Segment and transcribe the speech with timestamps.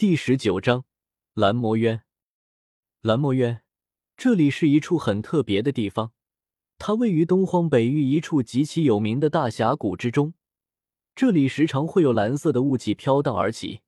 [0.00, 0.86] 第十九章
[1.34, 2.04] 蓝魔渊。
[3.02, 3.60] 蓝魔渊，
[4.16, 6.12] 这里是一处很特别的地方，
[6.78, 10.32] 它位于东荒北域一处极其有名的大峡谷之中。
[11.14, 13.82] 这里时常会有蓝色的雾气飘荡而起。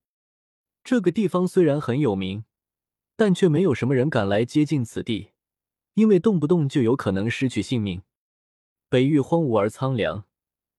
[0.83, 2.45] 这个地方虽然很有名，
[3.15, 5.31] 但却没有什么人敢来接近此地，
[5.95, 8.03] 因为动不动就有可能失去性命。
[8.87, 10.25] 北域荒芜而苍凉，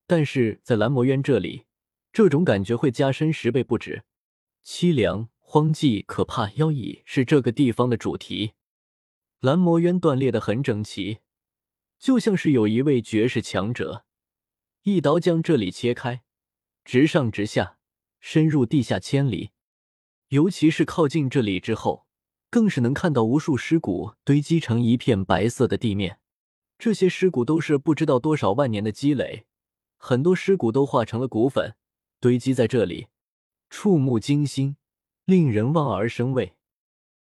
[0.07, 1.64] 但是在蓝魔渊这里，
[2.12, 4.05] 这种感觉会加深十倍不止。
[4.64, 8.55] 凄凉、荒寂、可怕、妖异是这个地方的主题。
[9.41, 11.18] 蓝魔渊断裂的很整齐，
[11.98, 14.06] 就像是有一位绝世强者
[14.84, 16.22] 一刀将这里切开，
[16.82, 17.77] 直上直下，
[18.20, 19.50] 深入地下千里。
[20.28, 22.06] 尤其是靠近这里之后，
[22.48, 26.20] 更是能看到无数尸骨堆积成一片白色的地面。
[26.78, 29.44] 这些尸骨都是不知道多少万年的积累，
[29.98, 31.77] 很多尸骨都化成了骨粉，
[32.19, 33.08] 堆积在这里，
[33.77, 34.77] 触目惊心，
[35.24, 36.56] 令人望而生畏。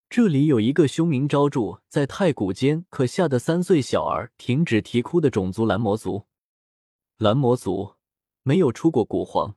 [0.08, 6.26] 这里有一个凶名昭著，在太古间可吓得三岁小儿停止啼哭的种族——蓝魔族。
[7.16, 7.96] 蓝魔族
[8.44, 9.56] 没有出过古皇，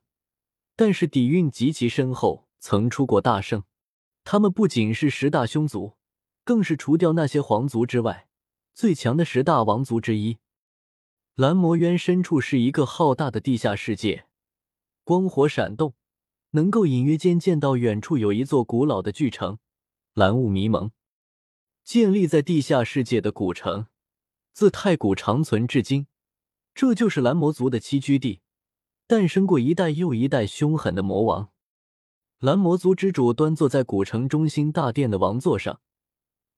[0.76, 3.64] 但是底蕴极其深厚，曾出过大圣。
[4.24, 5.94] 他们不仅是十大凶族，
[6.44, 8.28] 更是除掉那些皇族之外。
[8.74, 10.40] 最强的十大王族之一，
[11.36, 14.26] 蓝魔渊深处是一个浩大的地下世界，
[15.04, 15.94] 光火闪动，
[16.52, 19.60] 能够隐约间见到远处有一座古老的巨城。
[20.14, 20.92] 蓝雾迷蒙，
[21.84, 23.88] 建立在地下世界的古城，
[24.52, 26.08] 自太古长存至今，
[26.74, 28.42] 这就是蓝魔族的栖居地，
[29.08, 31.52] 诞生过一代又一代凶狠的魔王。
[32.40, 35.82] 蓝魔族之主端坐在古城中心大殿的王座上，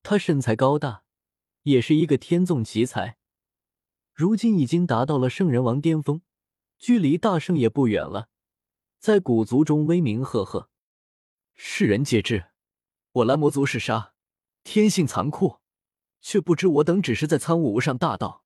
[0.02, 1.04] 他身材高大。
[1.64, 3.20] 也是一个天纵奇才，
[4.16, 6.24] 如今已经达到了圣人王巅峰，
[6.80, 8.30] 距离大圣也不远了，
[9.02, 10.70] 在古族中威名赫赫，
[11.56, 12.52] 世人皆知。
[13.14, 14.14] 我蓝魔族是杀，
[14.64, 15.58] 天性残酷，
[16.22, 18.44] 却不知我等只是在参悟无上大道，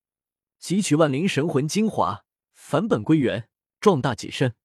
[0.61, 3.49] 汲取万灵神魂精华，返本归元，
[3.81, 4.55] 壮大己身。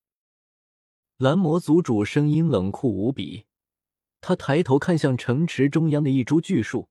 [1.16, 3.46] 蓝魔族主声音冷酷无比，
[4.20, 6.88] 他抬头看向城池中央的一株巨树。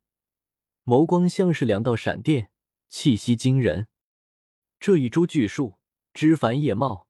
[0.83, 2.51] 眸光像是两道闪电，
[2.89, 3.87] 气息惊人。
[4.77, 5.75] 这一株巨树
[6.13, 7.07] 枝繁叶茂，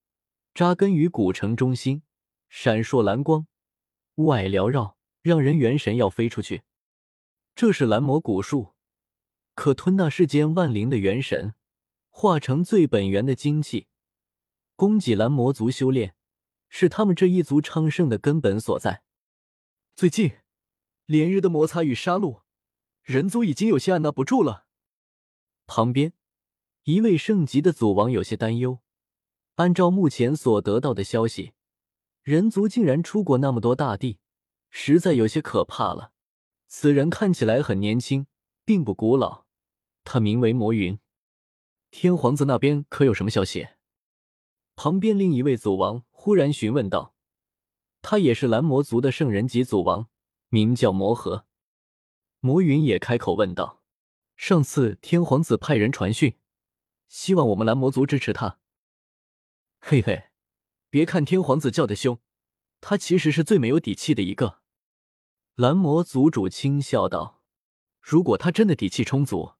[0.59, 2.03] 扎根于古城中心，
[2.49, 3.47] 闪烁蓝光，
[4.15, 6.63] 雾霭缭绕，让人元神要飞出去。
[7.55, 8.73] 这是蓝魔古树，
[9.55, 11.55] 可吞纳世间万灵的元神，
[12.09, 13.87] 化成最本源的精气，
[14.75, 16.13] 供给蓝魔族修炼，
[16.67, 19.03] 是他们这一族昌盛的根本所在。
[19.95, 20.39] 最近，
[21.05, 22.41] 连日的摩擦与杀戮。
[23.03, 24.65] 人族已经有些按捺不住了。
[25.65, 26.11] 旁边
[26.83, 28.81] 一位圣级的祖王有些担忧。
[29.59, 31.51] 按照目前所得到的消息，
[32.23, 34.17] 人族竟然出过那么多大帝，
[34.69, 36.13] 实在有些可怕了。
[36.69, 38.25] 此人看起来很年轻，
[38.63, 39.43] 并不古老。
[40.05, 40.97] 他名为魔云。
[41.91, 43.67] 天皇子那边可有什么消息？
[44.77, 47.13] 旁边另一位祖王忽然询问道。
[48.01, 50.07] 他也是蓝魔族的圣人级祖王，
[50.47, 51.45] 名叫魔河。
[52.39, 53.81] 魔云也开口问道
[54.37, 56.37] ：“上次天皇子派人传讯，
[57.09, 58.57] 希望我们蓝魔族支持他。
[59.79, 60.29] 嘿嘿，
[60.89, 62.19] 别看天皇子叫的凶，
[62.81, 64.59] 他其实是最没有底气的一个。”
[65.55, 67.41] 蓝魔族主轻笑道
[68.01, 69.53] ：“如果他真的底气充足，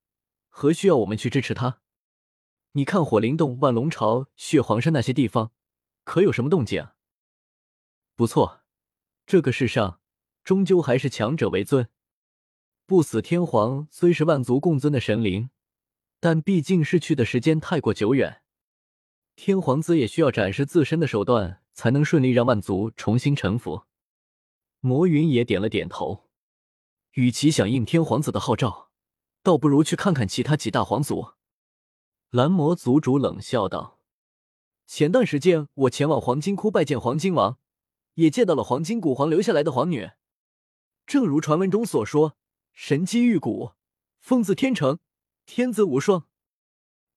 [0.50, 1.81] 何需要我们去支持他？
[2.74, 5.52] 你看火灵洞、万龙巢、血皇山那些地方，
[6.03, 6.88] 可有什么动静？
[8.16, 8.62] 不错，
[9.25, 10.00] 这个世上
[10.44, 11.90] 终究还是强者为尊。”
[12.85, 15.50] 不死天皇虽是万族共尊的神灵，
[16.19, 18.41] 但毕竟逝去的时间太过久远，
[19.42, 23.84] 天皇子也需要展示自身的手段，才能顺利让万族重新臣服。
[24.82, 26.26] 魔云也点了点头，
[27.14, 28.90] 与其响应天皇子的号召，
[29.42, 31.36] 倒不如去看看其他几大皇族。
[32.32, 34.02] 蓝魔族主冷笑道
[34.86, 37.58] ：“前段时间我前往黄金窟拜见黄金王，
[38.16, 40.10] 也见到了黄金古皇留下来的皇女，
[41.08, 42.35] 正如传闻中所说。”
[42.76, 43.72] 神机玉骨，
[44.20, 45.00] 凤字天成，
[45.46, 46.28] 天资无双。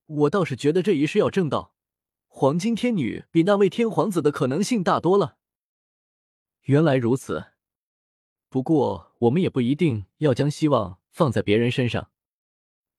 [0.05, 1.72] 我倒是觉得这一世要正道，
[2.35, 5.37] 黄金天女比那位天皇子的可能性大多了。
[6.63, 7.51] 原来如此，
[8.49, 12.09] 不过我们也不一定要将希望放在别人身上。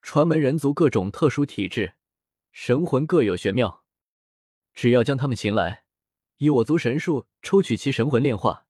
[0.01, 1.95] 传闻人族各种特殊体质，
[2.53, 3.83] 神魂各有玄妙，
[4.73, 5.85] 只要将他们擒来，
[6.37, 8.69] 以我族神术抽取其神魂炼化，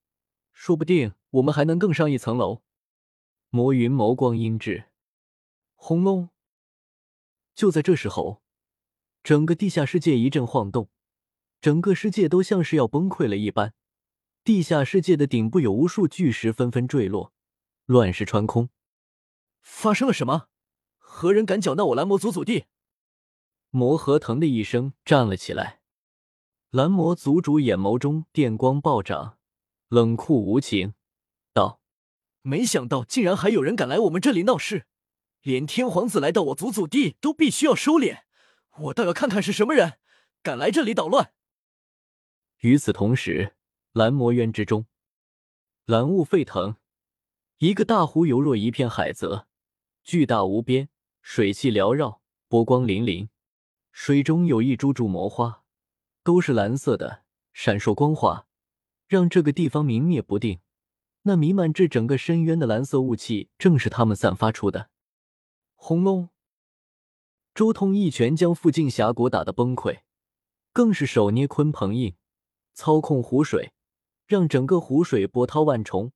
[0.54, 2.62] 说不定我们还能更上一层楼。
[3.50, 4.86] 魔云眸光阴鸷，
[5.74, 6.30] 轰隆！
[7.54, 8.42] 就在这时候，
[9.24, 10.90] 整个地下世界一阵晃动，
[11.62, 13.72] 整个世界都像是要崩溃了一般。
[14.44, 17.32] 地下世界的顶部有无数巨石纷纷坠落，
[17.86, 18.68] 乱石穿空。
[19.62, 20.48] 发生了什么？
[20.98, 22.66] 何人敢搅闹我蓝魔族祖地？
[23.70, 25.80] 魔和腾的一声站了起来。
[26.68, 29.38] 蓝魔族主眼眸中电光暴涨，
[29.88, 30.92] 冷酷无情
[31.54, 31.80] 道
[32.42, 34.84] ：“没想到竟然还有人敢来我们这里闹事，
[35.40, 38.23] 连天皇子来到我族祖地都必须要收敛。
[38.78, 39.98] 我倒要看看是什么人
[40.42, 41.32] 敢来这里捣乱。”
[42.60, 43.54] 与此同时，
[43.92, 44.86] 蓝魔渊之中，
[45.84, 46.76] 蓝雾沸腾，
[47.58, 49.46] 一个大湖犹若一片海泽，
[50.02, 50.88] 巨大无边，
[51.20, 53.28] 水汽缭绕，波光粼粼，
[53.92, 55.62] 水中有一株株魔花。
[56.22, 58.46] 都是蓝色的，闪烁光滑，
[59.06, 60.60] 让这个地方明灭不定。
[61.26, 64.88] 那弥漫至整个深渊的蓝色雾气，正是他们散发出的。
[65.74, 66.30] 轰隆！
[67.54, 70.00] 周通一拳将附近峡谷打得崩溃，
[70.72, 72.16] 更是手捏鲲鹏印，
[72.72, 73.72] 操控湖水，
[74.26, 76.10] 让整个湖水波涛万重，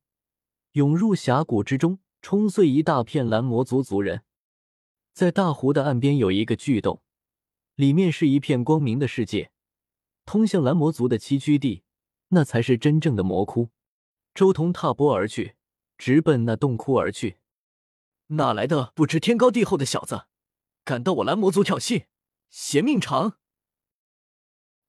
[0.73, 4.23] 涌入峡谷之中，冲碎一大片蓝魔族族人。
[5.13, 7.01] 在大湖的岸边有一个巨洞，
[7.75, 9.51] 里面是一片光明的世界。
[10.25, 11.83] 通向蓝魔族的栖居地，
[12.27, 13.69] 那才是真正的魔窟。
[14.35, 15.55] 周通踏波而去，
[15.97, 17.37] 直奔那洞窟而去。
[18.27, 20.25] 哪来的不知天高地厚的小子，
[20.89, 22.07] 敢到我蓝魔族挑衅，
[22.49, 23.37] 嫌命长！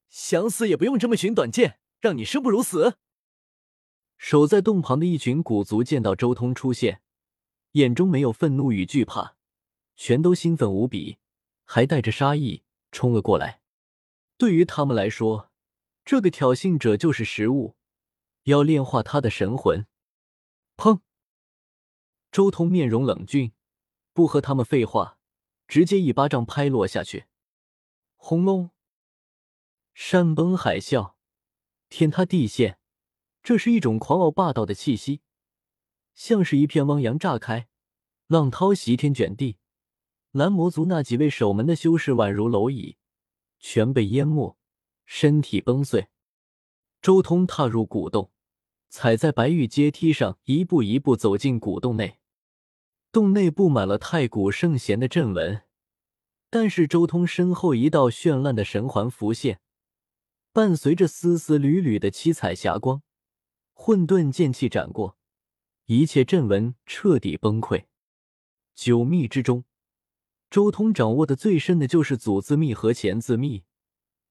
[0.08, 2.97] 想死也不用这么寻短见，让你生不如死！
[4.17, 7.02] 守在洞旁的一群古族见到周通出现，
[7.73, 9.37] 眼中没有愤怒与惧怕，
[9.94, 11.19] 全都兴奋无比，
[11.67, 13.61] 还带着杀意冲了过来。
[14.38, 15.50] 对于他们来说，
[16.03, 17.76] 这个挑衅者就是食物，
[18.44, 19.87] 要炼化他的神魂。
[20.79, 21.00] 砰！
[22.32, 23.53] 周通面容冷峻，
[24.14, 25.19] 不和他们废话，
[25.70, 27.26] 直接一巴掌拍落下去。
[28.17, 28.70] 轰隆！
[29.94, 31.14] 山崩海啸，
[31.88, 32.81] 天塌地陷，
[33.40, 35.20] 这是一种狂傲霸道的气息，
[36.12, 37.69] 像是一片汪洋炸开，
[38.26, 39.58] 浪涛袭天卷地。
[40.32, 42.96] 蓝魔族那几位守门的修士宛如蝼蚁。
[43.61, 44.58] 全被淹没，
[45.05, 46.08] 身体崩碎。
[47.00, 48.32] 周通踏入古洞，
[48.88, 52.19] 踩在白玉阶梯上，一步一步走进古洞内。
[53.12, 55.62] 洞内布满了太古圣贤的阵纹，
[56.48, 59.60] 但是周通身后一道绚烂的神环浮现，
[60.52, 63.02] 伴随着丝丝缕缕的七彩霞光，
[63.72, 65.16] 混沌剑气斩过，
[65.86, 67.84] 一切阵纹彻底崩溃。
[68.74, 69.64] 九秘之中。
[70.48, 73.62] 周通掌握的最深的就是祖字秘和乾字秘，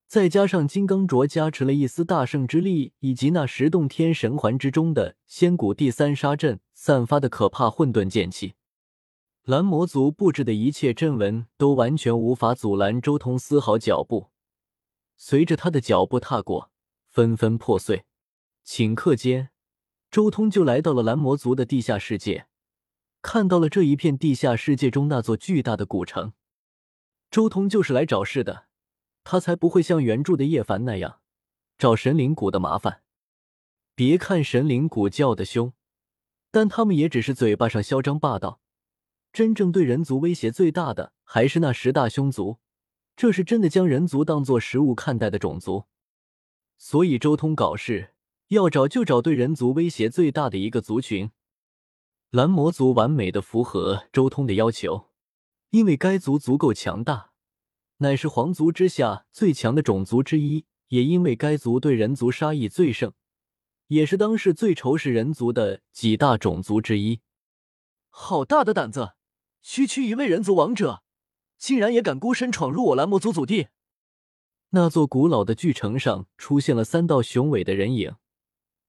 [0.05, 8.55] 再加上金刚镯加持了一丝大圣之力，以及那十洞天神环之中的仙古第三杀阵散发的可怕混沌剑气，
[9.43, 14.29] 蓝魔族布置的一切阵纹都完全无法阻拦周通丝毫脚步。
[15.17, 16.71] 随着他的脚步踏过，
[17.09, 18.05] 纷纷破碎。
[18.65, 19.49] 顷刻间，
[20.11, 22.47] 周通就来到了蓝魔族的地下世界。
[23.21, 26.33] 看到了这一片地下世界中那座巨大的古城，
[27.29, 28.67] 周通就是来找事的，
[29.23, 31.19] 他才不会像原著的叶凡那样
[31.77, 33.01] 找神灵谷的麻烦。
[33.93, 35.73] 别看神灵谷叫的凶，
[36.49, 38.61] 但他们也只是嘴巴上嚣张霸道，
[39.31, 42.57] 真正对人族威胁最大的还是那十大凶族，
[43.15, 45.85] 这是真的将人族当做食物看待的种族。
[46.77, 48.13] 所以周通搞事
[48.47, 51.31] 要找就找对人族威胁最大的一个族群。
[52.31, 55.09] 蓝魔族完美的符合周通的要求，
[55.71, 57.31] 因为该族足够强大，
[57.97, 63.13] 乃是皇族之下最强的种族之一；也因为该族对人族杀意最盛，
[63.87, 67.21] 也是当世最仇视人族的几大种族之一。
[68.09, 69.13] 好大的胆子！
[69.61, 71.03] 区区一位人族王者，
[71.57, 73.67] 竟然也敢孤身闯入我蓝魔族祖地！
[74.69, 78.15] 那座古老的巨城上出现了三道雄伟的人影，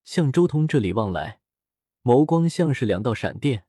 [0.04, 1.40] 向周通这里望来。
[2.02, 3.64] 眸光像是两道闪电，